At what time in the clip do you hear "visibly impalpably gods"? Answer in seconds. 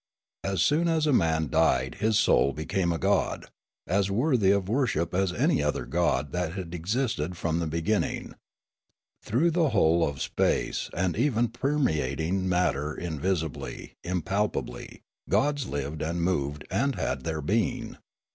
13.19-15.67